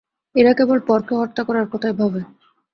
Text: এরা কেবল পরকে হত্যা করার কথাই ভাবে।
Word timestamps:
এরা 0.35 0.51
কেবল 0.53 0.79
পরকে 0.87 1.13
হত্যা 1.15 1.43
করার 1.47 1.65
কথাই 1.67 1.93
ভাবে। 1.99 2.21